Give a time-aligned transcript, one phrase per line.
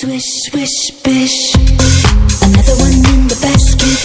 [0.00, 1.54] Swish, swish, bish.
[2.40, 3.98] Another one in the basket.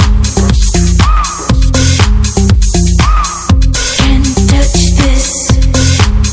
[3.99, 5.53] Can't touch this.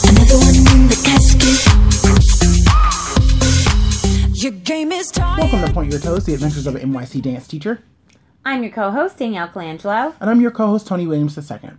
[0.08, 1.60] Another one in the casket.
[4.42, 5.40] Your game is tired.
[5.40, 7.82] Welcome to Point Your Toes, the adventures of an NYC dance teacher.
[8.46, 10.14] I'm your co-host Danielle Colangelo.
[10.20, 11.72] And I'm your co host, Tony Williams II.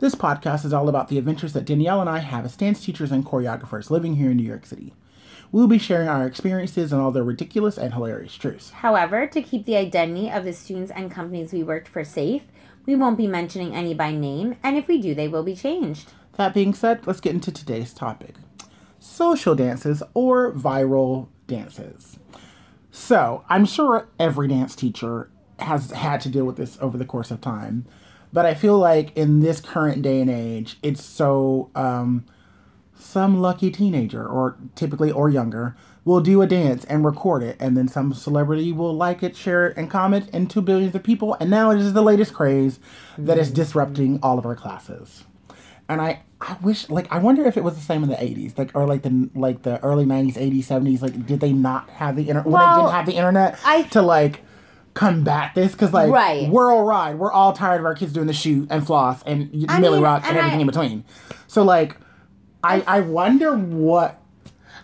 [0.00, 3.10] This podcast is all about the adventures that Danielle and I have as dance teachers
[3.10, 4.92] and choreographers living here in New York City.
[5.52, 8.70] We'll be sharing our experiences and all the ridiculous and hilarious truths.
[8.70, 12.44] However, to keep the identity of the students and companies we worked for safe,
[12.86, 16.14] we won't be mentioning any by name, and if we do, they will be changed.
[16.38, 18.36] That being said, let's get into today's topic
[18.98, 22.18] social dances or viral dances.
[22.90, 25.28] So, I'm sure every dance teacher
[25.58, 27.84] has had to deal with this over the course of time,
[28.32, 32.24] but I feel like in this current day and age, it's so um,
[33.02, 37.76] some lucky teenager or typically or younger will do a dance and record it and
[37.76, 41.36] then some celebrity will like it share it and comment and two billions of people
[41.40, 42.80] and now it is the latest craze
[43.18, 45.24] that is disrupting all of our classes.
[45.88, 48.56] And i i wish like i wonder if it was the same in the 80s
[48.58, 52.16] like or like the like the early 90s 80s 70s like did they not have
[52.16, 54.40] the internet when they didn't have the internet I- to like
[54.94, 55.72] combat this?
[55.72, 56.48] Because like Right.
[56.50, 59.96] worldwide we're all tired of our kids doing the shoot and floss and I millie
[59.98, 61.04] mean, rock and, and everything I- in between.
[61.46, 61.96] So like
[62.62, 64.20] I, I wonder what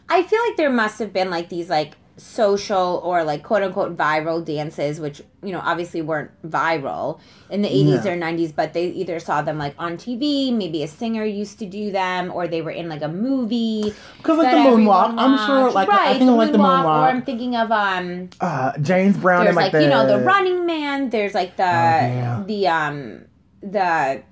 [0.09, 3.97] I feel like there must have been like these like social or like quote unquote
[3.97, 8.13] viral dances, which you know obviously weren't viral in the eighties Yeah.
[8.13, 11.67] or nineties, but they either saw them like on TV, maybe a singer used to
[11.67, 13.95] do them, or they were in like a movie.
[14.17, 17.09] Because like, the moonwalk, I'm sure, like, I think I like the Or moonwalk.
[17.09, 20.25] I'm thinking of um, uh, James Brown there's and like, like, the you know the
[20.25, 21.11] Running Man.
[21.11, 22.43] There's like the yeah.
[22.47, 23.25] the um
[23.63, 24.23] the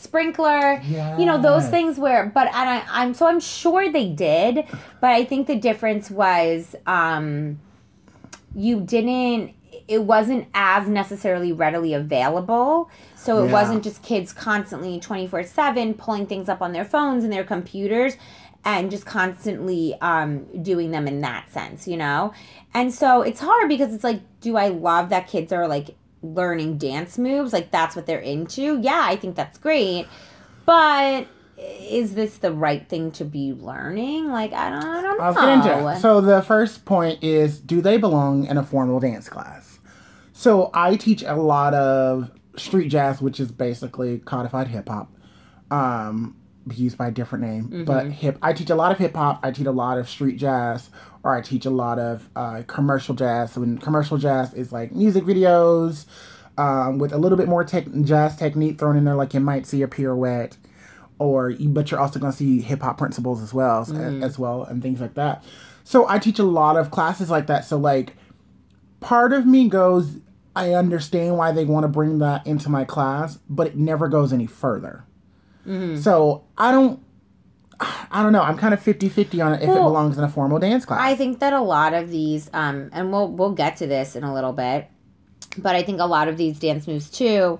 [0.00, 0.80] sprinkler
[1.18, 4.64] you know those things where but and I, i'm so i'm sure they did
[5.00, 7.60] but i think the difference was um
[8.54, 9.54] you didn't
[9.90, 12.88] it wasn't as necessarily readily available.
[13.16, 13.52] So it Yeah.
[13.52, 18.16] wasn't just kids constantly 24 7 pulling things up on their phones and their computers
[18.64, 22.32] and just constantly um, doing them in that sense you know?
[22.72, 26.76] And so it's hard because it's like do i love that kids are like learning
[26.78, 30.06] dance moves like that's what they're into yeah i think that's great
[30.66, 31.26] but
[31.58, 35.28] is this the right thing to be learning like i don't, I don't know I
[35.28, 36.00] was getting into it.
[36.00, 39.78] So the first point is do they belong in a formal dance class?
[40.32, 45.12] So I teach a lot of street jazz, which is basically codified hip hop.
[45.70, 46.36] Um
[46.74, 47.64] used by a different name.
[47.64, 47.84] Mm-hmm.
[47.84, 50.36] But hip I teach a lot of hip hop, I teach a lot of street
[50.36, 50.90] jazz,
[51.22, 53.52] or I teach a lot of uh, commercial jazz.
[53.52, 56.06] So in commercial jazz is like music videos,
[56.58, 59.66] um, with a little bit more tech jazz technique thrown in there, like you might
[59.66, 60.56] see a pirouette
[61.18, 63.86] or but you're also going to see hip hop principles as well
[64.24, 65.44] as well and things like that.
[65.84, 67.64] So I teach a lot of classes like that.
[67.64, 68.14] So like
[69.00, 70.18] part of me goes
[70.56, 74.32] I understand why they want to bring that into my class, but it never goes
[74.32, 75.04] any further.
[75.96, 77.00] So I don't
[78.10, 78.42] I don't know.
[78.42, 81.00] I'm kind of 50-50 on it if it belongs in a formal dance class.
[81.00, 84.24] I think that a lot of these, um, and we'll we'll get to this in
[84.24, 84.88] a little bit,
[85.56, 87.58] but I think a lot of these dance moves too.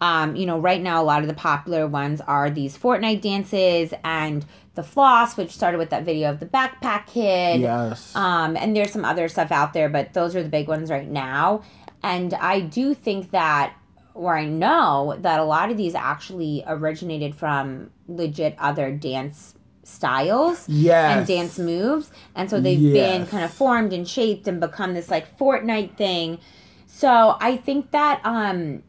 [0.00, 3.92] Um, you know, right now a lot of the popular ones are these Fortnite dances
[4.02, 4.44] and
[4.74, 7.60] the floss, which started with that video of the backpack kid.
[7.60, 8.16] yes.
[8.16, 11.08] Um, and there's some other stuff out there, but those are the big ones right
[11.08, 11.62] now.
[12.02, 13.74] And I do think that,
[14.14, 20.68] or I know that a lot of these actually originated from legit other dance styles
[20.68, 21.18] Yes.
[21.18, 22.10] and dance moves.
[22.34, 26.38] And so they've been kind of formed and shaped and become this like Fortnite thing.
[26.86, 28.82] So I think that um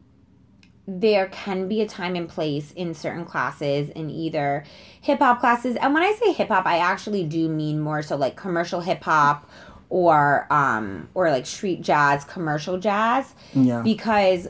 [0.87, 4.63] there can be a time and place in certain classes in either
[4.99, 5.77] hip hop classes.
[5.77, 9.03] And when I say hip hop, I actually do mean more so like commercial hip
[9.03, 9.49] hop
[9.89, 13.81] or um or like street jazz, commercial jazz yeah.
[13.81, 14.47] because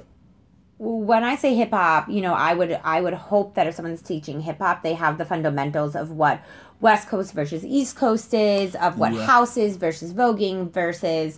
[0.83, 4.01] when I say hip hop, you know, I would I would hope that if someone's
[4.01, 6.41] teaching hip hop, they have the fundamentals of what
[6.79, 9.19] West Coast versus East Coast is, of what Yeah.
[9.27, 11.37] house is versus voguing versus,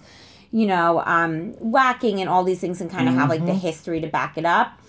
[0.51, 3.99] you know, um, whacking and all these things, and kind of have like the history
[3.99, 4.79] to back it up.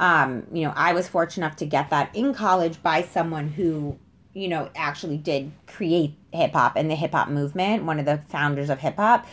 [0.00, 3.96] Um, you know, I was fortunate enough to get that in college by someone who,
[4.34, 8.18] you know, actually did create hip hop and the hip hop movement, one of the
[8.28, 9.24] founders of hip hop.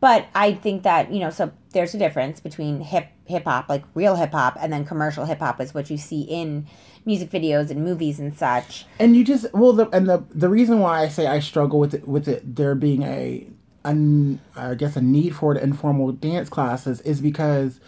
[0.00, 3.82] But I think that, you know, so there's a difference between hip hip hop, like
[3.94, 6.66] real hip hop, and then commercial hip hop is what you see in
[7.04, 8.86] music videos and movies and such.
[9.00, 11.94] and you just well the and the the reason why I say I struggle with
[11.94, 13.48] it with it there being a,
[13.84, 17.80] a I guess a need for it in formal dance classes is because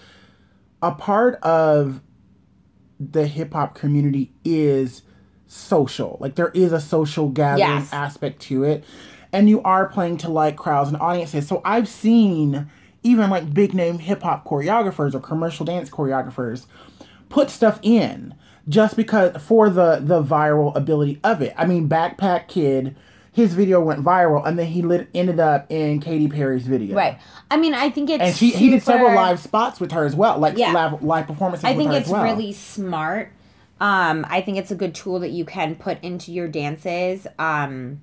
[0.82, 2.00] a part of
[2.98, 5.02] the hip hop community is
[5.46, 6.16] social.
[6.20, 7.92] Like there is a social gathering Yes.
[7.92, 8.82] aspect to it.
[9.32, 11.46] and you are playing to like crowds and audiences.
[11.48, 12.70] So I've seen
[13.04, 16.66] even like big name hip hop choreographers or commercial dance choreographers
[17.28, 18.34] put stuff in
[18.68, 21.54] just because for the the viral ability of it.
[21.56, 22.96] I mean, Backpack Kid,
[23.30, 26.96] his video went viral, and then he lit, ended up in Katy Perry's video.
[26.96, 27.18] Right.
[27.50, 30.16] I mean, I think it's And she he did several live spots with her as
[30.16, 30.72] well, like Yeah.
[30.72, 31.64] live live performances.
[31.64, 32.24] I with think her it's as well.
[32.24, 33.32] really smart.
[33.80, 37.26] Um, I think it's a good tool that you can put into your dances.
[37.38, 38.00] Um,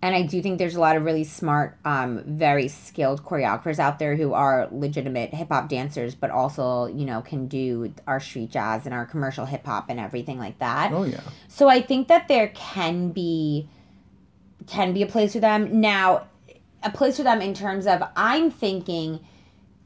[0.00, 3.98] and I do think there's a lot of really smart, um, very skilled choreographers out
[3.98, 8.50] there who are legitimate hip hop dancers, but also, you know, can do our street
[8.50, 10.92] jazz and our commercial hip hop and everything like that.
[10.92, 11.20] Oh yeah.
[11.48, 13.68] So I think that there can be
[14.66, 15.80] can be a place for them.
[15.80, 16.26] Now,
[16.82, 19.20] a place for them in terms of I'm thinking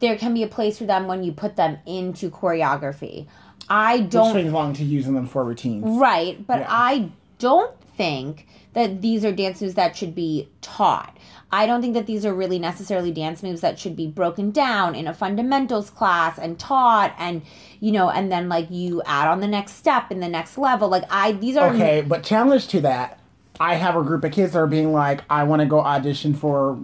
[0.00, 3.28] there can be a place for them when you put them into choreography.
[3.68, 5.84] I don't swings along to using them for routines.
[5.98, 6.66] right, but Yeah.
[6.68, 11.16] I don't think that these are dance moves that should be taught.
[11.50, 14.94] I don't think that these are really necessarily dance moves that should be broken down
[14.94, 17.42] in a fundamentals class and taught and
[17.78, 20.88] you know and then like you add on the next step in the next level.
[20.88, 23.20] Like I these are Okay, but challenge to that,
[23.60, 26.32] I have a group of kids that are being like, I want to go audition
[26.34, 26.78] for,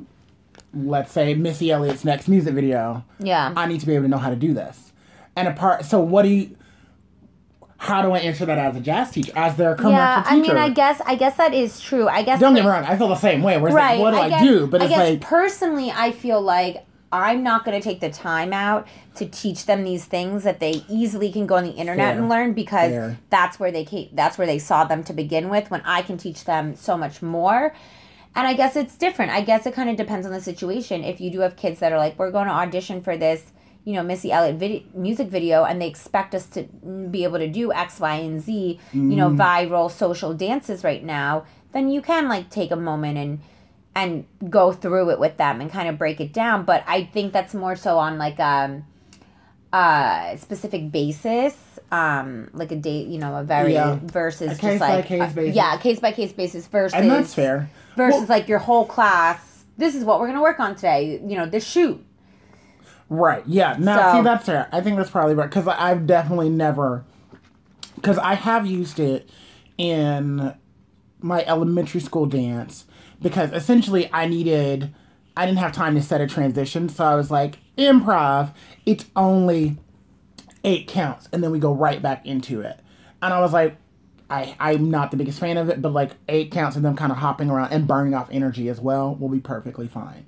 [0.75, 3.05] let's say, Missy Elliott's next music video.
[3.19, 3.53] yeah.
[3.57, 4.93] I need to be able to know how to do this.
[5.35, 6.57] And apart, so what do you?
[7.79, 10.55] How do I answer that as a jazz teacher, as their commercial Yeah, I teacher?
[10.55, 12.09] mean, I guess I guess that is true.
[12.09, 13.57] I guess Don't get me wrong, I feel the same way.
[13.57, 13.73] Right.
[13.73, 14.67] like, what do I, guess, do?
[14.67, 18.11] But I it's guess like, personally, I feel like I'm not going to take the
[18.11, 22.15] time out to teach them these things that they easily can go on the internet
[22.15, 22.19] Fair.
[22.19, 23.19] and learn because Fair.
[23.31, 25.71] that's where they ca- that's where they saw them to begin with.
[25.71, 27.75] When I can teach them so much more.
[28.35, 29.33] And I guess it's different.
[29.33, 31.03] I guess it kind of depends on the situation.
[31.03, 33.53] If you do have kids that are like, we're going to audition for this,
[33.89, 36.65] you know, Missy Elliott vid- music video, and they expect us to
[37.11, 39.41] be able to do X, Y, and Z, you know, Mm-hmm.
[39.41, 43.41] viral social dances right now, then you can like take a moment and
[43.95, 46.65] and go through it with them and kind of break it down.
[46.65, 48.85] But I think that's more so on like um
[49.73, 51.55] a specific basis,
[51.93, 53.99] um, like a date, you know, a very Yeah.
[54.03, 55.57] versus A just like case basis.
[55.57, 57.69] yeah, a case by case basis versus and that's fair.
[57.97, 59.65] versus Well- like your whole class.
[59.77, 61.21] This is what we're gonna work on today.
[61.27, 62.05] You know, the shoot.
[63.09, 63.43] Right.
[63.47, 63.77] Yeah.
[63.79, 64.69] Now, So- see, that's fair.
[64.73, 67.05] I think that's probably right because I've definitely never,
[67.95, 69.29] because I have used it
[69.79, 70.55] in
[71.21, 72.85] my elementary school dance
[73.23, 74.95] because essentially I needed,
[75.37, 78.53] I didn't have time to set a transition, so I was like, improv.
[78.85, 79.79] It's only
[80.65, 82.81] eight counts, and then we go right back into it,
[83.23, 83.77] and I was like.
[84.31, 87.11] I, I'm not the biggest fan of it, but like eight counts of them kind
[87.11, 90.27] of hopping around and burning off energy as well will be perfectly fine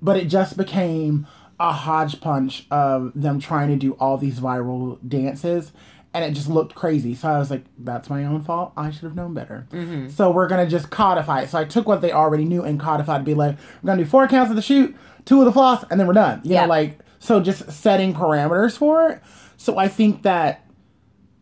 [0.00, 1.26] but it just became
[1.64, 5.72] a hodgepodge of them trying to do all these viral dances
[6.12, 7.14] and it just looked crazy.
[7.14, 8.72] So i was like that's my own fault.
[8.76, 9.66] I should have known better.
[9.72, 10.10] Mm-hmm.
[10.10, 11.48] So we're gonna just codify it.
[11.48, 14.08] So i took what they already knew and codified to be like we're gonna do
[14.08, 14.94] four counts of the shoot
[15.24, 16.40] two of the floss and then we're done.
[16.44, 16.62] You Yeah.
[16.62, 19.22] know like so just setting parameters for it.
[19.56, 20.66] So i think that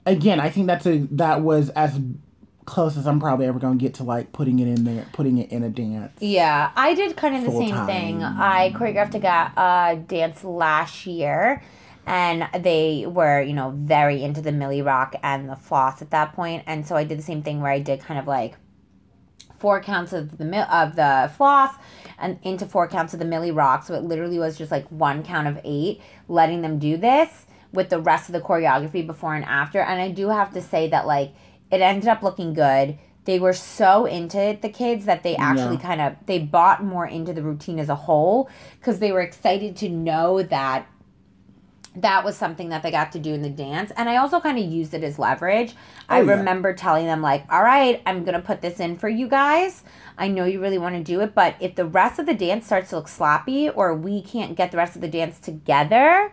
[0.07, 1.99] again i think that's a that was as
[2.64, 5.50] close as i'm probably ever gonna get to like putting it in there putting it
[5.50, 7.87] in a dance Yeah, I did kind of the same Full-time.
[7.87, 8.23] thing.
[8.23, 11.62] I choreographed a uh, dance last year,
[12.06, 16.35] and they were, you know, very into the Millie Rock and the floss at that
[16.35, 18.55] point, and so I did the same thing where I did kind of like
[19.58, 21.75] four counts of the mil- of the floss
[22.19, 23.85] and into four counts of the Millie Rock.
[23.85, 27.89] So it literally was just like one count of eight, letting them do this with
[27.89, 29.81] the rest of the choreography before and after.
[29.81, 31.32] And I do have to say that like
[31.72, 32.98] it ended up looking good.
[33.24, 35.82] They were so into it, the kids, that they actually Yeah.
[35.82, 38.48] kind of they bought more into the routine as a whole
[38.79, 40.86] because they were excited to know that
[41.94, 44.56] that was something that they got to do in the dance and i also kind
[44.58, 45.74] of used it as leverage
[46.08, 46.36] i Oh, yeah.
[46.38, 49.82] remember telling them like all right i'm gonna put this in for you guys
[50.17, 52.64] i know you really want to do it but if the rest of the dance
[52.64, 56.32] starts to look sloppy or we can't get the rest of the dance together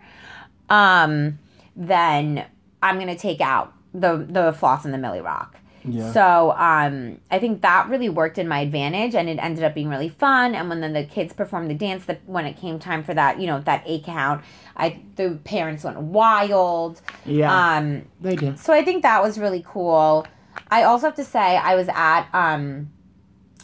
[0.69, 1.37] um
[1.75, 2.45] then
[2.81, 6.11] i'm gonna take out the the floss and the millie rock Yeah.
[6.11, 9.87] so um, I think that really worked in my advantage, and it ended up being
[9.89, 10.53] really fun.
[10.53, 13.39] And when then the kids performed the dance, that when it came time for that,
[13.39, 14.43] you know, that eight count,
[14.75, 17.01] I the parents went wild.
[17.25, 18.59] yeah Um, they did.
[18.59, 20.27] so I think that was really cool.
[20.69, 22.89] I also have to say I was at um,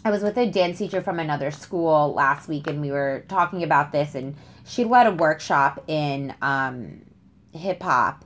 [0.04, 3.62] I was with a dance teacher from another school last week, and we were talking
[3.64, 7.02] about this, and she led a workshop in um,
[7.54, 8.25] hip hop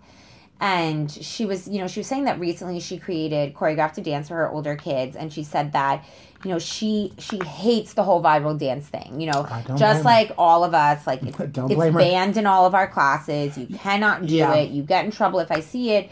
[0.61, 4.27] and she was you know she was saying that recently she created choreographed a dance
[4.27, 6.03] for her older kids and she said that
[6.43, 10.03] you know she she hates the whole viral dance thing you know just blame her.
[10.03, 14.25] like all of us like it's, it's banned in all of our classes you cannot
[14.25, 14.53] do Yeah.
[14.55, 16.09] it you get in trouble if i see it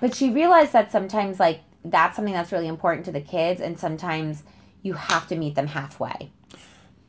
[0.00, 3.78] but she realized that sometimes like that's something that's really important to the kids and
[3.78, 4.42] sometimes
[4.82, 6.30] you have to meet them halfway.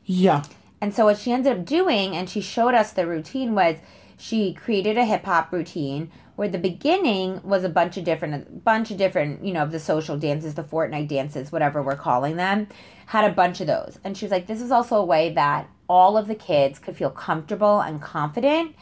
[0.04, 0.42] Yeah.
[0.80, 3.76] And so what she ended up doing, and she showed us the routine, was
[4.16, 8.90] she created a hip hop routine where the beginning was a bunch of different, bunch
[8.90, 12.68] of different, you know, of the social dances, the Fortnite dances, whatever we're calling them,
[13.06, 13.98] had a bunch of those.
[14.04, 16.96] And she was like, this is also a way that all of the kids could
[16.96, 18.74] feel comfortable and confident.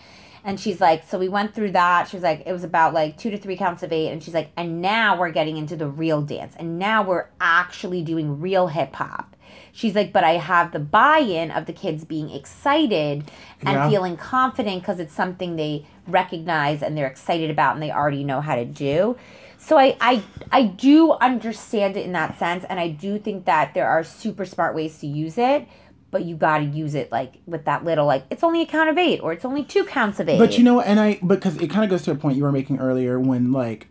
[0.42, 2.08] And she's like, so we went through that.
[2.08, 4.10] She was like, it was about like two to three counts of eight.
[4.10, 6.54] And she's like, and now we're getting into the real dance.
[6.58, 9.33] And now we're actually doing real hip hop.
[9.72, 13.24] She's like, but I have the buy in of the kids being excited
[13.60, 13.88] and Yeah.
[13.88, 18.40] feeling confident because it's something they recognize and they're excited about and they already know
[18.40, 19.16] how to do.
[19.58, 23.72] So I, I I do understand it in that sense, and I do think that
[23.72, 25.66] there are super smart ways to use it,
[26.10, 28.90] but you got to use it like with that little like it's only a count
[28.90, 30.38] of eight or it's only two counts of eight.
[30.38, 32.52] But you know, and I because it kind of goes to a point you were
[32.52, 33.88] making earlier when like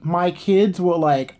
[0.00, 1.34] my kids will like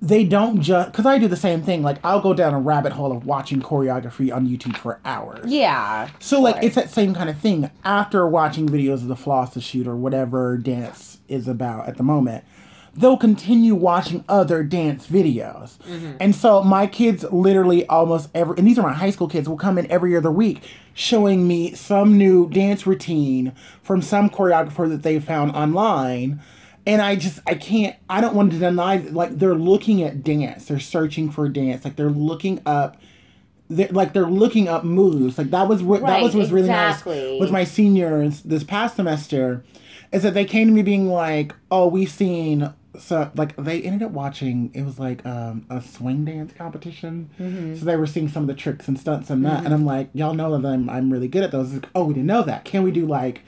[0.00, 1.82] they don't just because I do the same thing.
[1.82, 5.50] Like I'll go down a rabbit hole of watching choreography on YouTube for hours.
[5.50, 6.08] yeah.
[6.20, 6.64] So like sure.
[6.64, 7.70] it's that same kind of thing.
[7.84, 12.04] After watching videos of the floss to shoot or whatever dance is about at the
[12.04, 12.44] moment,
[12.94, 15.78] they'll continue watching other dance videos.
[15.78, 16.12] Mm-hmm.
[16.20, 19.56] And so my kids literally almost every and these are my high school kids will
[19.56, 20.62] come in every other week
[20.94, 23.52] showing me some new dance routine
[23.82, 26.40] from some choreographer that they found online.
[26.88, 30.64] And I just I can't I don't want to deny like they're looking at dance.
[30.64, 31.84] They're searching for dance.
[31.84, 32.96] Like they're looking up
[33.68, 35.38] they're, like they're looking up moves.
[35.38, 38.96] Like that was what that Right, was was really nice with my seniors this past
[38.96, 39.62] semester,
[40.12, 44.02] is that they came to me being like, "Oh, we've seen." So like they ended
[44.02, 44.70] up watching.
[44.74, 47.30] It was like um, a swing dance competition.
[47.38, 47.76] Mm-hmm.
[47.76, 50.08] So they were seeing some of the tricks and stunts and that, and I'm like,
[50.14, 52.64] "Y'all know that I'm I'm really good at those." Like, oh, we didn't know that.
[52.64, 53.42] Can we do like?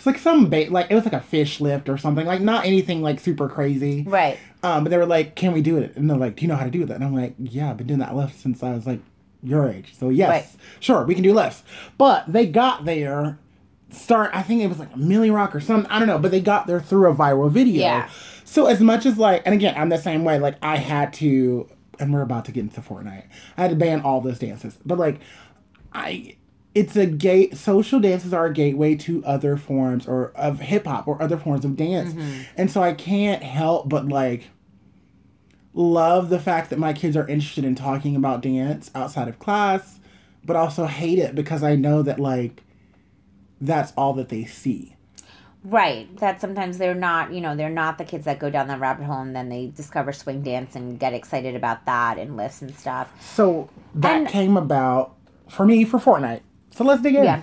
[0.00, 2.64] It's like some bait, like it was like a fish lift or something, like not
[2.64, 4.02] anything like super crazy.
[4.08, 4.38] Right.
[4.62, 6.56] Um, but they were like, "Can we do it?" And they're like, "Do you know
[6.56, 8.72] how to do that?" And I'm like, "Yeah, I've been doing that lift since I
[8.72, 9.00] was like
[9.42, 9.92] your age.
[9.98, 10.46] So yes, Right.
[10.80, 11.64] sure, we can do lifts."
[11.98, 13.38] But they got there.
[13.90, 14.30] Start.
[14.32, 15.90] I think it was like a Millie Rock or something.
[15.92, 16.18] I don't know.
[16.18, 17.82] But they got there through a viral video.
[17.82, 18.08] Yeah.
[18.46, 20.38] So as much as like, and again, I'm the same way.
[20.38, 23.24] Like I had to, and we're about to get into Fortnite.
[23.58, 24.78] I had to ban all those dances.
[24.86, 25.20] But like,
[25.92, 26.36] I
[26.74, 31.08] it's a gate social dances are a gateway to other forms or of hip hop
[31.08, 32.12] or other forms of dance.
[32.12, 32.42] Mm-hmm.
[32.56, 34.50] And so I can't help but like
[35.74, 39.98] love the fact that my kids are interested in talking about dance outside of class,
[40.44, 42.62] but also hate it because I know that like
[43.60, 44.96] that's all that they see.
[45.62, 46.16] Right.
[46.18, 49.04] That sometimes they're not, you know, they're not the kids that go down that rabbit
[49.04, 52.74] hole and then they discover swing dance and get excited about that and lifts and
[52.74, 53.12] stuff.
[53.20, 55.16] So that And- came about
[55.48, 56.40] for me for Fortnite.
[56.70, 57.24] So let's dig in.
[57.24, 57.42] Yeah.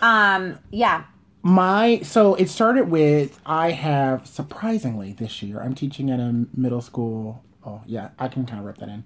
[0.00, 1.04] Um, yeah.
[1.42, 6.80] My so it started with I have surprisingly this year I'm teaching at a middle
[6.80, 7.44] school.
[7.64, 9.04] Oh yeah, I can kind of rip that in.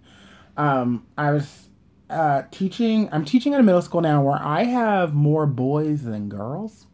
[0.57, 1.69] Um, I was
[2.12, 3.09] uh, teaching.
[3.12, 6.87] I'm teaching at a middle school now where I have more boys than girls.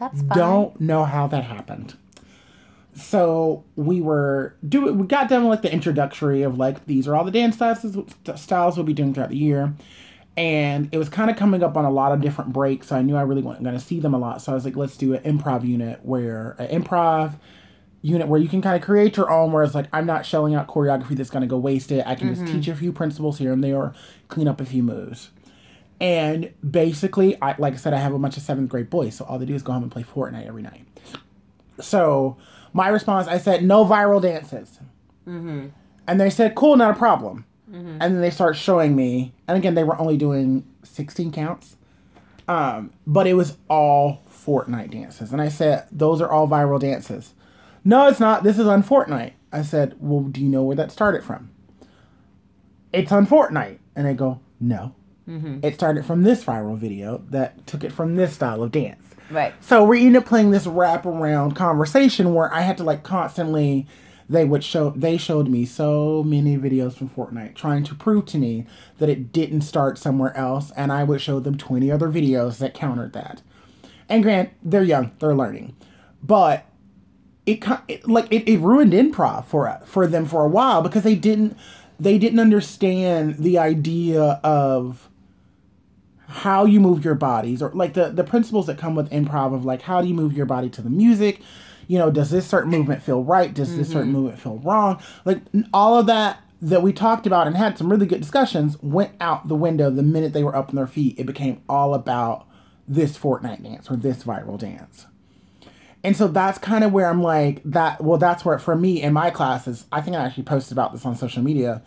[0.00, 0.38] That's fine.
[0.38, 1.96] Don't know how that happened.
[2.94, 4.98] So we were doing.
[4.98, 7.84] We got done with like the introductory of like these are all the dance styles
[8.36, 9.74] styles we'll be doing throughout the year,
[10.36, 12.88] and it was kind of coming up on a lot of different breaks.
[12.88, 14.40] So I knew I really wasn't going to see them a lot.
[14.40, 17.34] So I was like, let's do an improv unit where an improv
[18.00, 19.52] unit where you can kind of create your own.
[19.52, 22.02] Where it's like I'm not shelling out choreography that's going to go wasted.
[22.06, 22.54] I can just mm-hmm.
[22.54, 23.92] teach a few principles here and there,
[24.28, 25.30] clean up a few moves.
[26.00, 29.24] And basically, I like I said, I have a bunch of seventh grade boys, so
[29.24, 30.84] all they do is go home and play Fortnite every night.
[31.80, 32.38] So
[32.72, 34.80] my response, I said, no viral dances.
[35.28, 35.68] Mm-hmm.
[36.08, 37.44] And they said, cool, not a problem.
[37.72, 41.76] And then they start showing me, and again, they were only doing 16 counts.
[42.46, 45.32] Um, but it was all Fortnite dances.
[45.32, 47.34] And I said, those are all viral dances.
[47.84, 48.42] No, it's not.
[48.42, 49.32] This is on Fortnite.
[49.52, 51.50] I said, well, do you know where that started from?
[52.92, 53.78] It's on Fortnite.
[53.96, 54.94] And they go, no.
[55.64, 59.14] It started from this viral video that took it from this style of dance.
[59.30, 59.54] Right.
[59.60, 63.86] So we ended up playing this wraparound conversation where I had to like constantly
[64.32, 68.38] they would show they showed me so many videos from Fortnite trying to prove to
[68.38, 68.66] me
[68.98, 72.74] that it didn't start somewhere else and I would show them 20 other videos that
[72.74, 73.42] countered that.
[74.08, 75.76] And grant they're young, they're learning.
[76.22, 76.66] But
[77.46, 81.16] it, it like it, it ruined improv for for them for a while because they
[81.16, 81.56] didn't
[81.98, 85.08] they didn't understand the idea of
[86.26, 89.64] how you move your bodies or like the the principles that come with improv of
[89.64, 91.40] like how do you move your body to the music
[91.88, 94.12] you know does this certain movement feel right does this certain mm-hmm.
[94.12, 95.38] movement feel wrong like
[95.72, 99.48] all of that that we talked about and had some really good discussions went out
[99.48, 102.46] the window the minute they were up on their feet it became all about
[102.86, 105.06] this fortnite dance or this viral dance
[106.04, 108.02] and so that's kind of where I'm like that.
[108.02, 111.06] Well, that's where for me in my classes, I think I actually posted about this
[111.06, 111.82] on social media.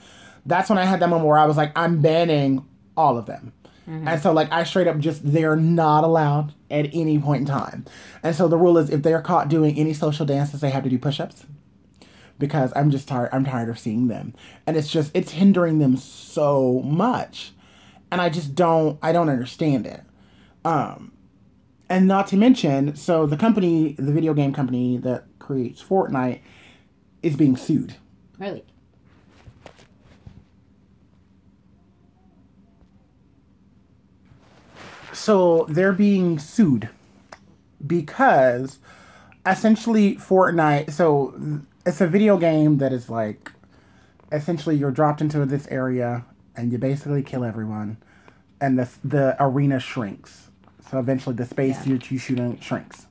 [0.45, 3.51] That's when I had that moment where I was like, I'm banning all of them.
[3.87, 7.85] And so, like, I straight up just, they're not allowed at any point in time.
[8.23, 10.89] And so the rule is if they're caught doing any social dances, they have to
[10.89, 11.45] do push ups
[12.37, 13.29] because I'm just tired.
[13.31, 14.33] I'm tired of seeing them,
[14.65, 17.53] and it's just it's hindering them so much,
[18.11, 20.01] and I just don't I don't understand it.
[20.63, 21.11] Um,
[21.89, 26.41] and not to mention, so the company, the video game company that creates Fortnite,
[27.21, 27.95] is being sued.
[28.39, 28.65] Really?
[35.15, 36.89] So they're being sued
[37.85, 38.79] because
[39.45, 40.91] essentially Fortnite.
[40.91, 43.51] So it's a video game that is like
[44.31, 47.97] essentially you're dropped into this area and you basically kill everyone,
[48.59, 50.49] and the the arena shrinks.
[50.89, 51.93] So eventually the space Yeah.
[51.93, 53.07] you're you shooting shrinks.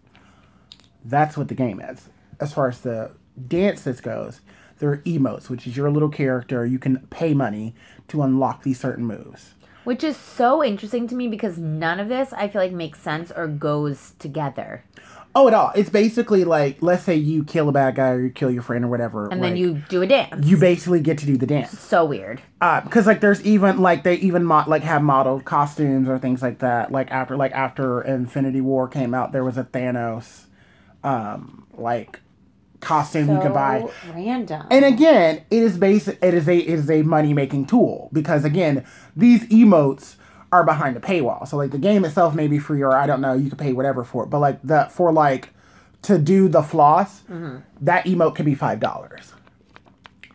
[1.05, 2.09] That's what the game is.
[2.41, 3.13] As far as the
[3.49, 4.41] dances goes,
[4.79, 6.65] there are emotes, which is your little character.
[6.67, 7.75] You can pay money
[8.09, 9.55] to unlock these certain moves.
[9.85, 13.31] Which is so interesting to me because none of this I feel like makes sense
[13.31, 14.85] or goes together.
[15.37, 15.73] Oh, at all.
[15.75, 18.85] It's basically like, let's say you kill a bad guy or you kill your friend
[18.85, 19.29] or whatever.
[19.33, 20.47] And then you do a dance.
[20.47, 21.77] you basically get to do the dance.
[21.79, 22.41] so weird.
[22.61, 26.41] Uh, because like there's even like they even mo- like have modeled costumes or things
[26.41, 26.93] like that.
[26.93, 30.45] Like after like after Infinity War came out, there was a Thanos,
[31.03, 32.21] um, like
[32.85, 33.89] costume you could buy.
[34.15, 34.67] random.
[34.71, 36.19] And again, it is basic.
[36.23, 38.85] It is a it is a money making tool because again,
[39.17, 40.17] these emotes
[40.53, 41.49] are behind a paywall.
[41.49, 43.33] So like the game itself may be free or I don't know.
[43.33, 44.27] You could pay whatever for it.
[44.29, 45.51] But like the for like
[46.03, 47.59] to do the floss, mm-hmm.
[47.81, 49.33] that emote could be five dollars.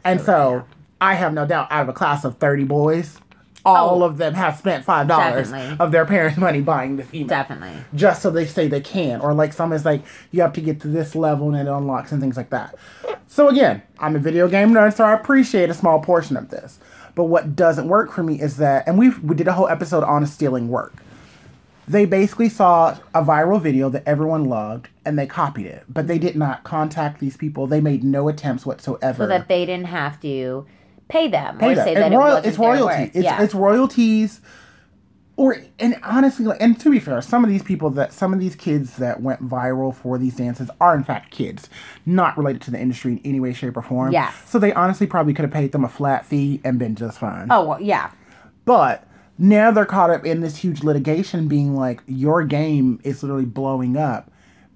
[0.04, 0.66] And so
[1.00, 3.20] I have no doubt, out of a class of thirty boys,
[3.66, 4.06] all Oh.
[4.06, 7.74] of them have spent five dollars of their parents' money buying this emote Definitely.
[7.96, 9.22] just so they say they can.
[9.22, 10.02] Or like some is like
[10.32, 12.76] you have to get to this level and it unlocks and things like that.
[13.28, 16.80] So again, I'm a video game nerd, so I appreciate a small portion of this.
[17.16, 20.04] But what doesn't work for me is that, and we we did a whole episode
[20.04, 20.94] on stealing work.
[21.88, 26.20] They basically saw a viral video that everyone loved and they copied it, but they
[26.20, 27.66] did not contact these people.
[27.66, 29.24] They made no attempts whatsoever.
[29.24, 30.68] So that they didn't have to
[31.10, 31.84] pay them pay or that.
[31.84, 33.12] say And that royal- it it's royalty.
[33.14, 33.42] It's yeah.
[33.44, 34.40] it's royalties.
[35.36, 38.42] Or and honestly, like, and to be fair, some of these people that some of
[38.42, 41.70] these kids that went viral for these dances are in fact kids,
[42.06, 44.12] not related to the industry in any way, shape, or form.
[44.12, 44.36] Yes.
[44.50, 47.48] So they honestly probably could have paid them a flat fee and been just fine.
[47.52, 48.12] oh well, yeah.
[48.66, 49.06] But
[49.38, 53.96] now they're caught up in this huge litigation, being like, your game is literally blowing
[53.96, 54.30] up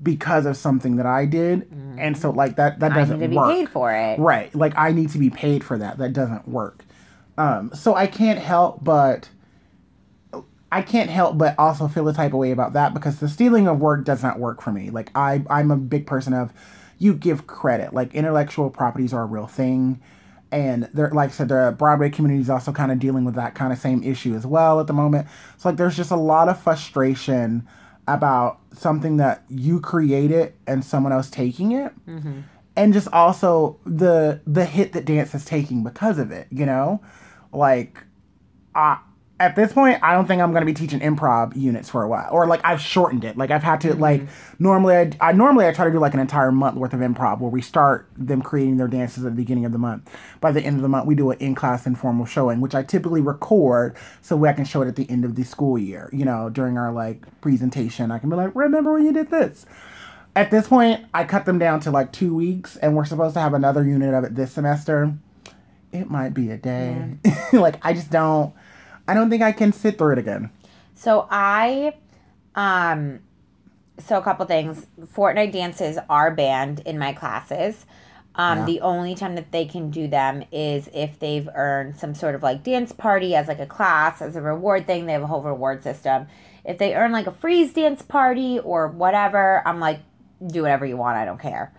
[0.04, 3.38] because of something that I did, and so like that that doesn't need to be
[3.38, 3.52] work.
[3.52, 4.20] paid for it.
[4.20, 4.54] Right.
[4.54, 5.98] Like I need to be paid for that.
[5.98, 6.84] That doesn't work.
[7.38, 9.30] Um, so I can't help but
[10.72, 13.68] I can't help but also feel a type of way about that because the stealing
[13.68, 14.90] of work does not work for me.
[14.90, 16.52] Like I I'm a big person of
[16.98, 17.94] you give credit.
[17.94, 20.02] Like intellectual properties are a real thing.
[20.52, 23.56] And they're like I said, the Broadway community is also kind of dealing with that
[23.56, 25.28] kind of same issue as well at the moment.
[25.58, 27.68] So like there's just a lot of frustration
[28.08, 31.94] about something that you created and someone else taking it.
[32.76, 37.02] And just also the the hit that dance is taking because of it you know?
[37.52, 38.04] Like
[38.76, 38.98] uh,
[39.40, 42.08] at this point i don't think i'm going to be teaching improv units for a
[42.08, 44.00] while or like i've shortened it like i've had to mm-hmm.
[44.00, 44.22] like
[44.60, 47.40] normally I, I normally i try to do like an entire month worth of improv
[47.40, 50.62] where we start them creating their dances at the beginning of the month by the
[50.62, 54.46] end of the month we do an in-class informal showing which i typically record so
[54.46, 56.92] i can show it at the end of the school year you know during our
[56.92, 59.66] like presentation i can be like remember when you did this
[60.36, 63.40] at this point, I cut them down to like two weeks, and we're supposed to
[63.40, 65.14] have another unit of it this semester.
[65.92, 67.18] It might be a day.
[67.54, 68.54] like I just don't.
[69.08, 70.50] I don't think I can sit through it again.
[70.96, 71.96] So I,
[72.56, 73.20] um,
[74.00, 74.88] so a couple things.
[75.02, 77.86] Fortnite dances are banned in my classes.
[78.36, 78.66] Um, Yeah.
[78.66, 82.42] The only time that they can do them is if they've earned some sort of
[82.42, 85.06] like dance party as like a class as a reward thing.
[85.06, 86.28] They have a whole reward system.
[86.66, 90.00] If they earn like a freeze dance party or whatever, I'm like,
[90.48, 91.18] do whatever you want.
[91.18, 91.74] I don't care.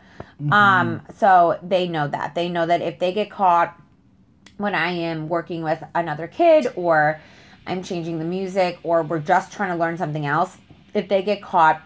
[0.53, 2.35] Um, so they know that.
[2.35, 3.81] They know that if they get caught
[4.57, 7.21] when I am working with another kid or
[7.67, 10.57] I'm changing the music or we're just trying to learn something else,
[10.93, 11.83] if they get caught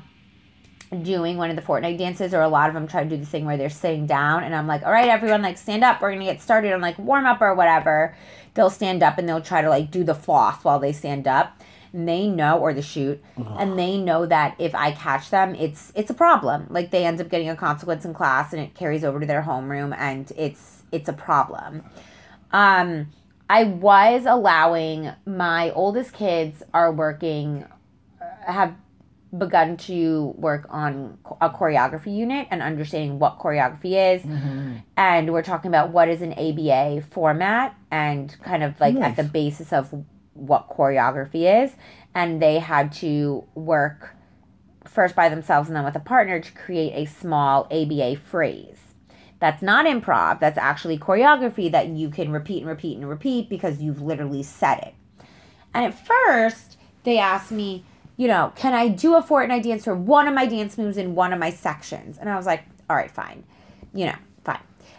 [1.02, 3.28] doing one of the Fortnite dances or a lot of them try to do this
[3.28, 6.00] thing where they're sitting down and I'm like, all right, everyone, like stand up.
[6.00, 8.16] We're going to get started on like warm up or whatever.
[8.54, 11.60] They'll stand up and they'll try to like do the floss while they stand up.
[11.92, 13.22] And they know or the shoot
[13.58, 16.66] and they know that if I catch them it's it's a problem.
[16.68, 19.42] Like they end up getting a consequence in class and it carries over to their
[19.42, 21.82] homeroom and it's it's a problem.
[22.52, 23.12] Um,
[23.50, 27.66] I was allowing my oldest kids are working,
[28.20, 28.74] uh, have
[29.36, 34.22] begun to work on a choreography unit and understanding what choreography is.
[34.96, 39.24] And we're talking about what is an ABA format and kind of like at the
[39.24, 39.92] basis of
[40.32, 41.72] what choreography is.
[42.14, 44.14] And they had to work
[44.86, 48.87] first by themselves and then with a partner to create a small ABA phrase.
[49.40, 53.80] That's not improv, that's actually choreography that you can repeat and repeat and repeat because
[53.80, 54.94] you've literally said it.
[55.72, 57.84] And at first, they asked me,
[58.16, 61.14] you know, can I do a Fortnite dance for one of my dance moves in
[61.14, 62.18] one of my sections?
[62.18, 63.44] And I was like, all right, fine.
[63.94, 64.58] You know, fine.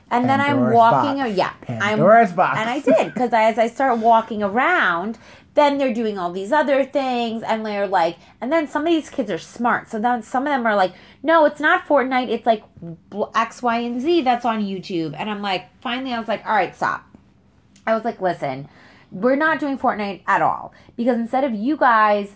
[0.10, 1.36] And then I'm walking, box.
[1.36, 2.60] yeah, Pandora's I'm, box.
[2.60, 5.17] and I did because as I start walking around,
[5.60, 9.10] then they're doing all these other things, and they're like, and then some of these
[9.10, 12.45] kids are smart, so then some of them are like, no, it's not Fortnite, it's
[12.45, 12.63] like
[13.36, 16.56] X, Y, and Z that's on YouTube, and I'm like, finally, I was like, all
[16.56, 17.06] right, stop.
[17.86, 18.69] I was like, listen,
[19.12, 20.74] we're not doing Fortnite at all.
[20.95, 22.36] Because instead of you guys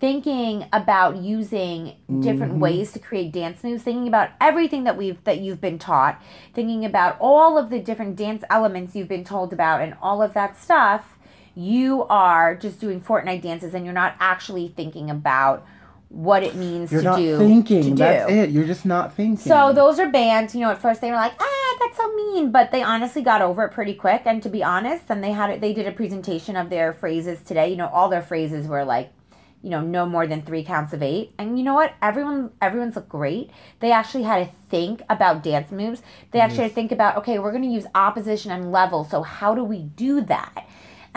[0.00, 2.60] thinking about using different mm-hmm.
[2.60, 6.22] ways to create dance moves, thinking about everything that we've that you've been taught,
[6.54, 10.34] thinking about all of the different dance elements you've been told about and all of
[10.34, 11.17] that stuff,
[11.58, 15.66] you are just doing Fortnite dances and you're not actually thinking about
[16.08, 17.36] what it means You're to not do.
[17.36, 17.82] thinking.
[17.82, 18.50] to That's it.
[18.50, 19.36] You're just not thinking.
[19.36, 20.54] So those are banned.
[20.54, 23.42] You know, at first they were like, ah, that's so mean, but they honestly got
[23.42, 24.22] over it pretty quick.
[24.24, 25.60] And to be honest, then they had it.
[25.60, 27.68] They did a presentation of their phrases today.
[27.70, 29.12] You know, all their phrases were like,
[29.60, 31.32] you know, no more than three counts of eight.
[31.38, 31.92] And you know what?
[32.00, 33.50] Everyone, everyone's looked great.
[33.80, 36.02] They actually had to think about dance moves.
[36.30, 39.02] They actually had to think about, okay, we're going to use opposition and level.
[39.02, 40.68] So how do we do that?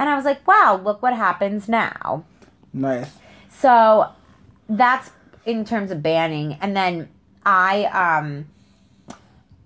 [0.01, 2.25] And I was like, wow, look what happens now.
[2.73, 3.11] nice.
[3.51, 4.09] So
[4.67, 5.11] that's
[5.45, 6.57] in terms of banning.
[6.59, 7.07] And then
[7.45, 8.47] I um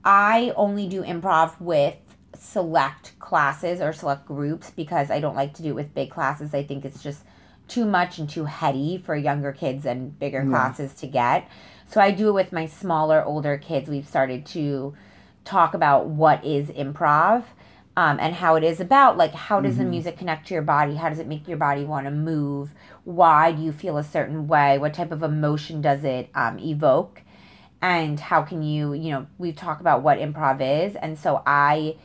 [0.04, 1.95] I only do improv with
[2.38, 6.54] select classes or select groups because I don't like to do it with big classes.
[6.54, 7.21] I think it's just
[7.69, 11.50] too much and too heady for younger kids and bigger classes to get.
[11.89, 13.88] So I do it with my smaller, older kids.
[13.88, 14.95] We've started to
[15.45, 17.45] talk about what is improv
[17.97, 20.95] um, and how it is about like how does the music connect to your body?
[20.95, 22.71] How does it make your body want to move?
[23.03, 24.77] Why do you feel a certain way?
[24.77, 27.21] What type of emotion does it um, evoke?
[27.81, 31.95] And how can you you know we talk about what improv is and so i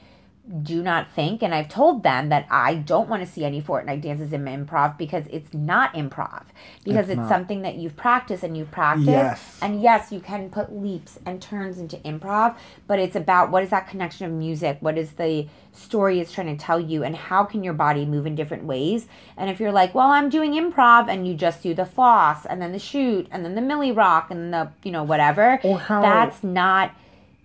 [0.62, 4.00] do not think and i've told them that i don't want to see any fortnite
[4.02, 6.42] dances in improv because it's not improv.
[6.84, 9.08] Because It's it's, something that you've practiced and you've practiced.
[9.08, 9.58] Yes.
[9.62, 12.56] and yes you can put leaps and turns into improv
[12.88, 14.78] but it's about what is that connection of music?
[14.80, 17.04] What is the story it's trying to tell you?
[17.04, 19.06] And how can your body move in different ways?
[19.36, 22.60] And if you're like well i'm doing improv and you just do the floss and
[22.60, 26.02] then the shoot and then the millie rock and the you know whatever Or how-
[26.02, 26.92] that's not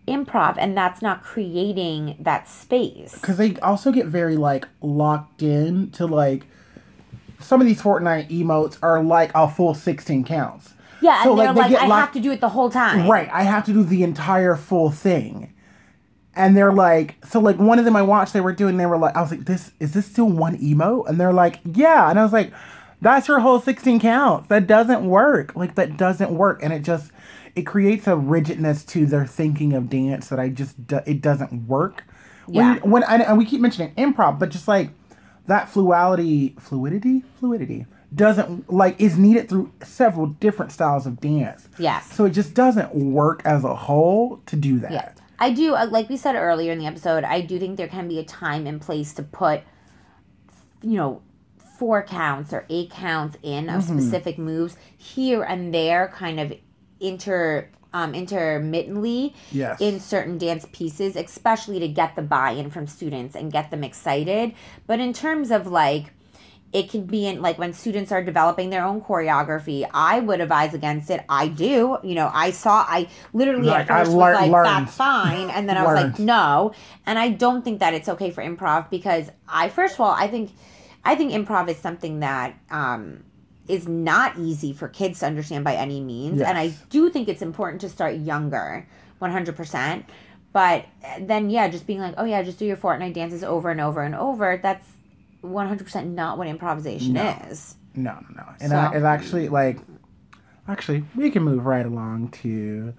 [0.08, 5.90] improv and that's not creating that space because they also get very like locked in
[5.92, 6.46] to like
[7.40, 10.74] some of these Fortnite emotes are like a full 16 counts.
[11.02, 12.50] yeah So, and like, they're they like, get i locked- have to do it the
[12.50, 15.52] whole time Right, I have to do the entire full thing.
[16.38, 18.98] And they're like, so like one of them I watched, they were doing, they were
[18.98, 21.08] like, I was like, this is this still one emote?
[21.08, 22.10] And they're like, yeah.
[22.10, 22.52] And I was like,
[23.02, 24.48] that's your whole 16 counts.
[24.48, 25.56] That doesn't work.
[25.56, 26.62] Like that doesn't work.
[26.64, 27.12] And it just
[27.56, 31.68] it creates a rigidness to their thinking of dance that I just do, it doesn't
[31.68, 32.04] work.
[32.48, 32.74] Yeah.
[32.80, 34.92] When when and, and we keep mentioning improv, but just like
[35.48, 41.68] that fluidity, fluidity, fluidity doesn't like is needed through several different styles of dance.
[41.78, 42.12] Yes.
[42.14, 44.92] So it just doesn't work as a whole to do that.
[44.92, 45.12] Yeah.
[45.38, 48.08] I do, uh, like we said earlier in the episode, I do think there can
[48.08, 49.62] be a time and place to put,
[50.82, 51.22] you know,
[51.78, 56.54] four counts or eight counts in of specific moves here and there, kind of
[57.00, 59.80] inter um, intermittently Yes.
[59.80, 64.54] in certain dance pieces, especially to get the buy-in from students and get them excited.
[64.88, 66.12] But in terms of like
[66.74, 70.74] it can be in like when students are developing their own choreography i would advise
[70.74, 74.32] against it i do you know i saw i literally Like, at I first lear-
[74.32, 74.66] was like learned.
[74.66, 76.74] that's fine and then i was like no
[77.06, 80.28] and i don't think that it's okay for improv because i first of all i
[80.28, 80.52] think
[81.06, 83.24] i think improv is something that um
[83.68, 87.42] is not easy for kids to understand by any means and i do think it's
[87.42, 88.86] important to start younger
[89.22, 90.04] 100%
[90.54, 90.86] but
[91.22, 94.02] then yeah just being like oh yeah just do your fortnite dances over and over
[94.02, 94.88] and over that's
[95.44, 97.36] 100% not what improvisation No.
[97.50, 98.44] is No, no, no.
[98.60, 99.80] And I, it actually like
[100.68, 102.94] actually we can move right along to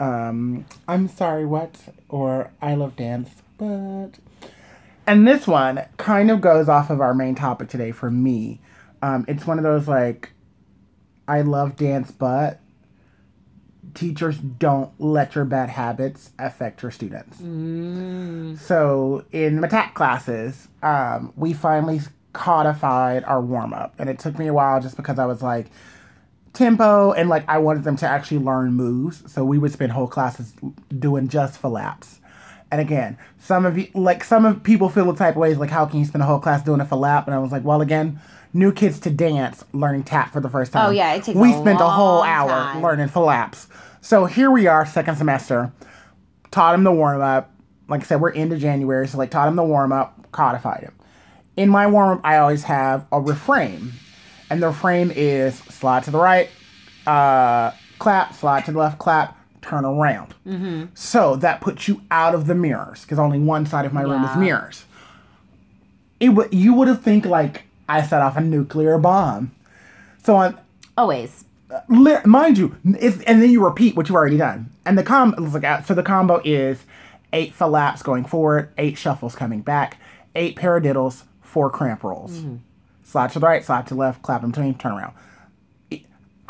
[0.00, 1.76] um I'm sorry what
[2.08, 4.10] or I love dance, but
[5.06, 8.60] and this one kind of goes off of our main topic today for me.
[9.02, 10.32] Um it's one of those like
[11.28, 12.60] I love dance but
[13.94, 17.38] teachers don't let your bad habits affect your students.
[18.60, 22.00] So in my tech classes, um, we finally
[22.32, 25.66] codified our warm up, and it took me a while just because I was like,
[26.54, 29.30] tempo and like I wanted them to actually learn moves.
[29.30, 30.54] So we would spend whole classes
[30.98, 32.20] doing just flaps.
[32.72, 35.68] And again, some of you like some of people feel the type of ways like
[35.68, 37.26] how can you spend a whole class doing a flap?
[37.26, 38.18] And I was like, well, again,
[38.54, 40.86] new kids to dance learning tap for the first time.
[40.86, 42.82] Oh, yeah, it takes we a spent a whole hour time.
[42.82, 43.68] learning flaps.
[44.00, 45.70] So here we are, second semester.
[46.50, 47.52] Taught him the warm up.
[47.88, 50.94] Like I said, we're into January, so like taught him the warm up, codified him.
[51.58, 53.92] In my warm up, I always have a refrain,
[54.48, 56.48] and the refrain is slide to the right,
[57.06, 60.34] uh, clap, slide to the left, clap, turn around.
[60.46, 60.86] Mm-hmm.
[60.94, 64.24] So that puts you out of the mirrors because only one side of my room
[64.24, 64.84] is mirrors.
[66.20, 69.52] It would you would have think like I set off a nuclear bomb.
[70.22, 70.58] So on
[70.96, 71.44] Always.
[71.88, 72.96] li- mind you, and
[73.42, 74.70] then you repeat what you've already done.
[74.84, 76.84] And the com at so the combo is
[77.32, 79.98] eight flaps going forward, eight shuffles coming back,
[80.34, 82.42] eight paradiddles, four cramp rolls.
[83.04, 85.14] Slide to the right, slide to the left, clap in between, turn around.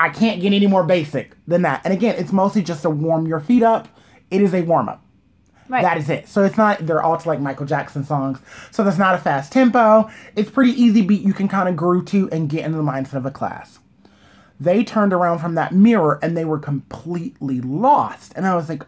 [0.03, 1.81] I can't get any more basic than that.
[1.85, 3.87] And again, it's mostly just to warm your feet up.
[4.33, 5.05] It is a warm up.
[5.69, 5.83] Right.
[5.83, 6.27] That is it.
[6.29, 8.41] So it's not they're all to like Michael Jackson songs.
[8.73, 10.11] So that's not a fast tempo.
[10.35, 13.15] It's pretty easy beat you can kind of groove to and get into the mindset
[13.15, 13.79] of a class.
[14.59, 18.33] They turned around from that mirror and they were completely lost.
[18.35, 18.85] And I was like,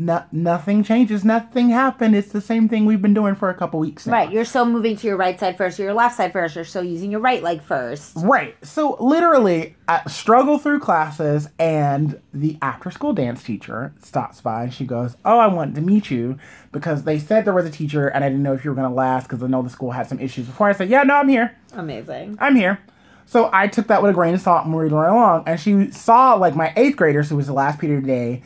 [0.00, 2.14] no, nothing changes, nothing happened.
[2.14, 4.12] It's the same thing we've been doing for a couple weeks now.
[4.12, 4.30] Right.
[4.30, 6.54] You're still moving to your right side first, or your left side first.
[6.54, 8.12] You're still using your right leg first.
[8.14, 8.54] Right.
[8.64, 14.84] So literally, I struggle through classes, and the after-school dance teacher stops by, and she
[14.84, 16.38] goes, "Oh, I wanted to meet you
[16.70, 18.88] because they said there was a teacher, and I didn't know if you were going
[18.88, 21.16] to last because I know the school had some issues before." I said, "Yeah, no,
[21.16, 21.56] I'm here.
[21.72, 22.38] Amazing.
[22.40, 22.78] I'm here."
[23.26, 25.58] So I took that with a grain of salt and we were going along, and
[25.58, 28.42] she saw like my eighth graders, who was the last period of the day,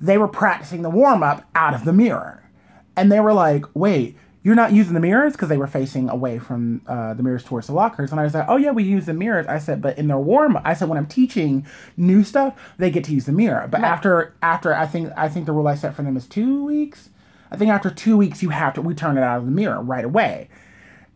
[0.00, 2.48] they were practicing the warm up out of the mirror,
[2.96, 6.38] and they were like, "Wait." You're not using the mirrors because they were facing away
[6.38, 9.04] from uh, the mirrors towards the lockers, and I was like, "Oh yeah, we use
[9.04, 11.66] the mirrors." I said, "But in their warm up, I said when I'm teaching
[11.98, 13.66] new stuff, they get to use the mirror.
[13.68, 16.64] But after after I think I think the rule I set for them is two
[16.64, 17.10] weeks.
[17.50, 19.82] I think after two weeks you have to we turn it out of the mirror
[19.82, 20.48] right away,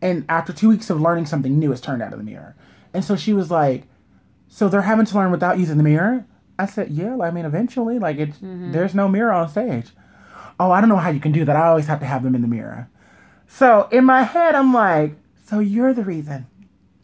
[0.01, 2.55] and after two weeks of learning something new, it's turned out of the mirror.
[2.93, 3.87] And so she was like,
[4.49, 6.25] so they're having to learn without using the mirror?
[6.57, 8.71] I said, yeah, I mean, eventually, like, it's, mm-hmm.
[8.71, 9.91] there's no mirror on stage.
[10.59, 11.55] Oh, I don't know how you can do that.
[11.55, 12.89] I always have to have them in the mirror.
[13.47, 16.47] So in my head, I'm like, so you're the reason.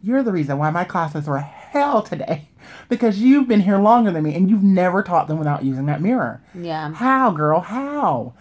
[0.01, 2.45] You're the reason why my classes were hell today.
[2.87, 6.01] Because you've been here longer than me and you've never taught them without using that
[6.01, 6.41] mirror.
[6.53, 6.91] Yeah.
[6.93, 7.61] How, girl?
[7.61, 8.33] How?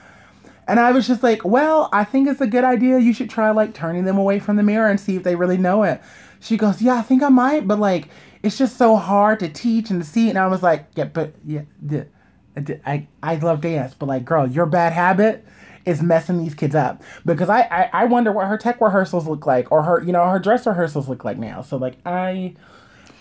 [0.66, 2.98] And I was just like, well, I think it's a good idea.
[2.98, 5.56] You should try like turning them away from the mirror and see if they really
[5.56, 6.02] know it.
[6.40, 8.08] She goes, yeah, I think I might, but like,
[8.42, 10.28] it's just so hard to teach and to see.
[10.28, 11.62] And I was like, yeah, but yeah,
[12.86, 15.44] I, I love dance, but like, girl, your bad habit
[15.84, 19.46] is messing these kids up because I, I, I wonder what her tech rehearsals look
[19.46, 21.62] like or her, you know, her dress rehearsals look like now.
[21.62, 22.54] So like, I,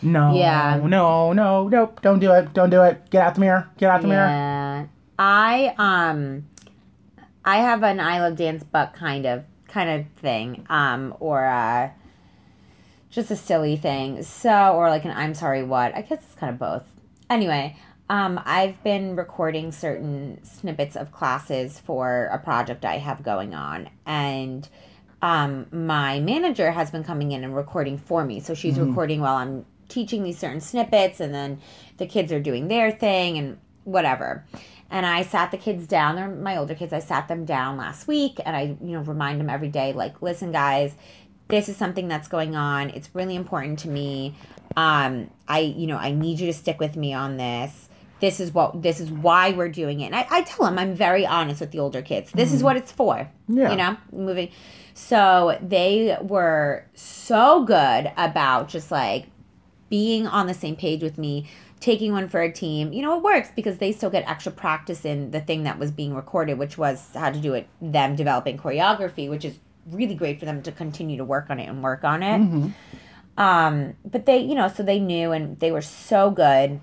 [0.02, 0.82] no, Yeah.
[0.84, 2.54] no, no, nope, don't do it.
[2.54, 3.10] Don't do it.
[3.10, 3.70] Get out the mirror.
[3.78, 4.90] Get out the mirror.
[5.20, 6.46] I um
[7.46, 10.66] I have an I love dance but kind of kind of thing.
[10.70, 11.90] Um or uh
[13.10, 14.24] just a silly thing.
[14.24, 15.96] So or like an I'm sorry what.
[15.96, 16.84] I guess it's kind of both.
[17.30, 17.78] Anyway,
[18.10, 23.89] um I've been recording certain snippets of classes for a project I have going on
[24.06, 24.67] and
[25.22, 28.39] um my manager has been coming in and recording for me.
[28.39, 31.60] So she's recording while I'm teaching these certain snippets and then
[31.98, 34.46] the kids are doing their thing and whatever.
[34.89, 36.15] And I sat the kids down.
[36.15, 36.93] They're my older kids.
[36.93, 40.22] I sat them down last week and I, you know, remind them every day, like,
[40.22, 40.96] listen, guys,
[41.48, 42.90] this is something that's going on.
[42.90, 44.36] It's really important to me.
[44.76, 47.90] Um, I, you know, I need you to stick with me on this.
[48.20, 50.08] This is what this is why we're doing it.
[50.08, 52.32] And I, I tell them I'm very honest with the older kids.
[52.32, 53.30] This is what it's for.
[53.48, 53.72] Yeah.
[53.72, 54.50] You know, moving.
[54.96, 59.28] So they were so good about just like
[59.90, 61.48] being on the same page with me,
[61.80, 65.06] taking one for a team, you know, it works because they still get extra practice
[65.06, 68.58] in the thing that was being recorded, which was how to do it, them developing
[68.58, 72.04] choreography, which is really great for them to continue to work on it and work
[72.04, 72.39] on it.
[73.38, 76.82] Um, but they, you know, so they knew and they were so good.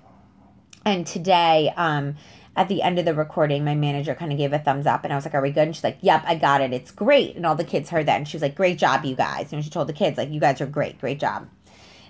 [0.85, 2.15] And today, um,
[2.55, 5.11] at the end of the recording, my manager kind of gave a thumbs up and
[5.11, 5.63] I was like, Are we good?
[5.67, 6.71] And she's like, Yep, I got it.
[6.71, 7.35] It's great.
[7.35, 9.51] And all the kids heard that and she was like, Great job, you guys.
[9.51, 11.49] And she told the kids, like, you guys are great, great job.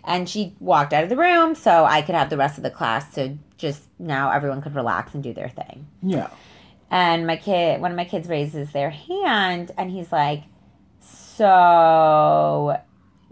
[0.03, 2.69] And she walked out of the room so I could have the rest of the
[2.69, 5.88] class to just now everyone could relax and do their thing.
[6.03, 6.29] Yeah.
[6.91, 10.43] And my kid, one of my kids raises their hand and he's like,
[11.36, 12.80] So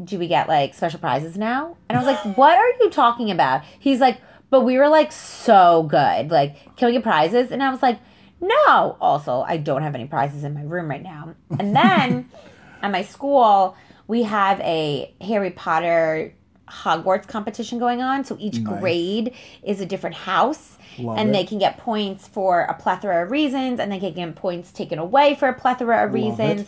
[0.04, 1.78] do we get like special prizes now?
[1.90, 3.64] And I was like, What are you talking about?
[3.80, 6.32] He's like, But we were like so good.
[6.32, 7.52] Like, can we get prizes?
[7.52, 8.00] And I was like,
[8.42, 8.98] No.
[9.00, 11.36] Also, I don't have any prizes in my room right now.
[11.60, 12.30] And then
[12.82, 13.76] at my school,
[14.08, 16.34] we have a Harry Potter
[16.68, 18.24] Hogwarts competition going on.
[18.26, 18.80] So each Nice.
[18.80, 20.78] grade is a different house.
[21.00, 21.34] Love and it.
[21.34, 25.00] they can get points for a plethora of reasons, and they can get points taken
[25.00, 26.68] away for a plethora of Love it.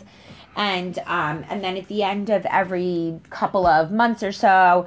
[0.56, 4.86] And um, and then at the end of every couple of months or so,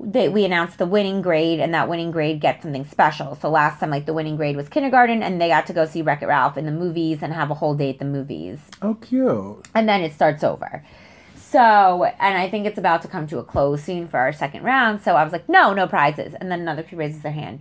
[0.00, 3.34] they, we announce the winning grade, and that winning grade gets something special.
[3.34, 6.02] So last time, like the winning grade was kindergarten, and they got to go see
[6.02, 8.94] Wreck It Ralph in the movies and have a whole day at the movies Oh,
[8.94, 9.66] cute.
[9.74, 10.84] and then it starts over.
[11.34, 14.62] So, and I think it's about to come to a close soon for our second
[14.62, 15.00] round.
[15.02, 16.34] So I was like, no, no prizes.
[16.34, 17.60] And then another kid raises their hand.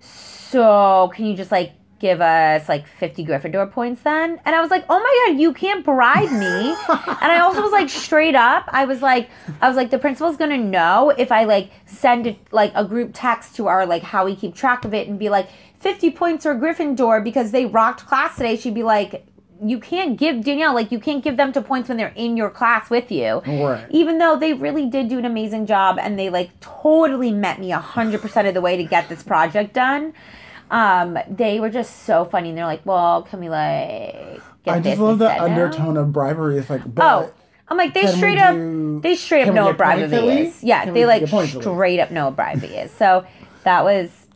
[0.00, 4.40] So can you just like give us like 50 Gryffindor points then?
[4.44, 6.70] And I was like, oh my God, you can't bribe me.
[6.88, 9.30] and I also was like, straight up, I was like,
[9.60, 13.12] I was like, the principal's gonna know if I like send it like a group
[13.14, 15.48] text to our like how we keep track of it and be like,
[15.80, 18.56] 50 points for Gryffindor because they rocked class today.
[18.56, 19.26] She'd be like,
[19.62, 22.50] you can't give Danielle like you can't give them to points when they're in your
[22.50, 23.42] class with you.
[23.46, 23.86] Right.
[23.90, 27.70] Even though they really did do an amazing job and they like totally met me
[27.70, 30.12] hundred percent of the way to get this project done.
[30.70, 34.80] Um, they were just so funny and they're like, Well, can we like get I
[34.80, 36.58] just love the instead now?" undertone of bribery.
[36.58, 37.32] It's like, Oh.
[37.68, 40.36] I'm like they straight up do- they straight up know what get points at bribery
[40.46, 40.62] is.
[40.62, 41.68] Yeah, Can they like get points at least?
[41.68, 42.92] straight up know what bribery is.
[42.92, 43.26] So
[43.64, 44.26] that was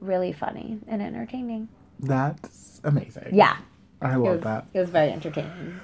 [0.00, 1.68] really funny and entertaining.
[1.98, 3.28] that's amazing.
[3.32, 3.56] Yeah.
[4.02, 4.66] I It love was, that.
[4.72, 5.78] it was very entertaining.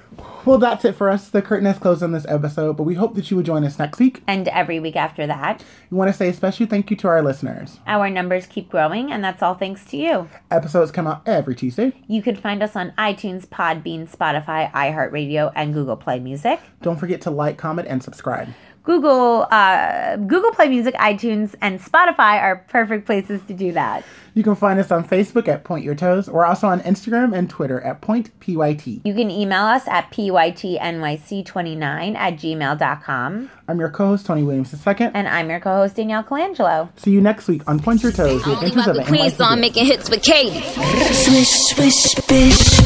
[0.45, 1.29] Well, that's it for us.
[1.29, 3.77] The curtain has closed on this episode, but we hope that you will join us
[3.77, 4.23] next week.
[4.27, 7.21] And every week after that, We want to say a special thank you to our
[7.21, 7.79] listeners.
[7.85, 10.29] our numbers keep growing, and that's all thanks to you.
[10.49, 11.93] Episodes come out every Tuesday.
[12.07, 16.59] You can find us on iTunes, Podbean, Spotify, iHeartRadio, and Google Play Music.
[16.81, 18.49] Don't forget to like, comment, and subscribe.
[18.87, 24.05] Google, uh, Google Play Music, iTunes, and Spotify are perfect places to do that.
[24.33, 26.29] You can find us on Facebook at Point Your Toes.
[26.29, 29.01] We're also on Instagram and Twitter at Point PYT.
[29.03, 33.51] You can email us at pytnyc29 at gmail.com.
[33.67, 35.11] I'm your co-host Tony Williams II.
[35.13, 36.87] And I'm your co-host, Danielle Colangelo.
[36.97, 39.31] See you next week on Point Your Toes, the Only adventures of the the Queen,
[39.31, 40.61] so I'm making hits with Katie.
[40.61, 42.79] Swish, swish, bish.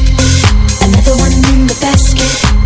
[0.82, 2.61] Another one in the basket.